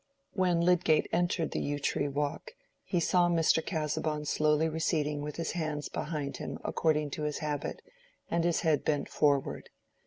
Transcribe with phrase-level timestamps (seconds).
[0.33, 2.53] When Lydgate entered the Yew tree Walk
[2.83, 3.63] he saw Mr.
[3.63, 7.83] Casaubon slowly receding with his hands behind him according to his habit,
[8.27, 9.69] and his head bent forward.